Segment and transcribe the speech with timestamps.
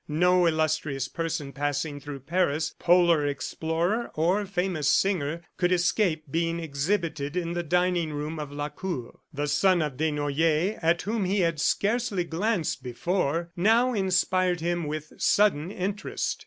[0.07, 7.37] No illustrious person passing through Paris, polar explorer or famous singer, could escape being exhibited
[7.37, 9.19] in the dining room of Lacour.
[9.31, 15.13] The son of Desnoyers at whom he had scarcely glanced before now inspired him with
[15.19, 16.39] sudden interest.